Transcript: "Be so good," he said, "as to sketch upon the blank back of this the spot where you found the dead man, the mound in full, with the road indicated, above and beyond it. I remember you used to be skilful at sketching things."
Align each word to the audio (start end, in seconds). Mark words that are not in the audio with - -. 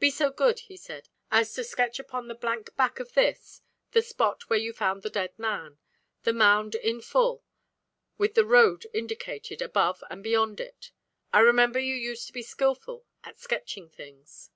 "Be 0.00 0.10
so 0.10 0.30
good," 0.32 0.58
he 0.58 0.76
said, 0.76 1.08
"as 1.30 1.54
to 1.54 1.62
sketch 1.62 2.00
upon 2.00 2.26
the 2.26 2.34
blank 2.34 2.74
back 2.74 2.98
of 2.98 3.12
this 3.12 3.62
the 3.92 4.02
spot 4.02 4.50
where 4.50 4.58
you 4.58 4.72
found 4.72 5.04
the 5.04 5.08
dead 5.08 5.38
man, 5.38 5.78
the 6.24 6.32
mound 6.32 6.74
in 6.74 7.00
full, 7.00 7.44
with 8.16 8.34
the 8.34 8.44
road 8.44 8.88
indicated, 8.92 9.62
above 9.62 10.02
and 10.10 10.20
beyond 10.20 10.58
it. 10.58 10.90
I 11.32 11.38
remember 11.38 11.78
you 11.78 11.94
used 11.94 12.26
to 12.26 12.32
be 12.32 12.42
skilful 12.42 13.06
at 13.22 13.38
sketching 13.38 13.88
things." 13.88 14.50